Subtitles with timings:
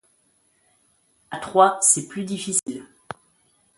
[1.29, 2.87] À trois, c’est plus difficile!